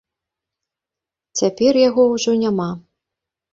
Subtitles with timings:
[1.43, 2.69] Цяпер яго ўжо няма.